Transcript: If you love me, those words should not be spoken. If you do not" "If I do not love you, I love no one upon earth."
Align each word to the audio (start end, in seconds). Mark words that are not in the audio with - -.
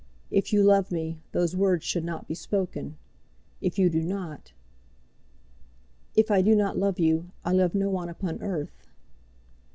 If 0.31 0.51
you 0.51 0.63
love 0.63 0.91
me, 0.91 1.21
those 1.31 1.55
words 1.55 1.83
should 1.83 2.03
not 2.03 2.27
be 2.27 2.33
spoken. 2.33 2.97
If 3.61 3.77
you 3.77 3.87
do 3.87 4.01
not" 4.01 4.51
"If 6.15 6.31
I 6.31 6.41
do 6.41 6.55
not 6.55 6.75
love 6.75 6.97
you, 6.97 7.29
I 7.45 7.51
love 7.51 7.75
no 7.75 7.91
one 7.91 8.09
upon 8.09 8.41
earth." 8.41 8.87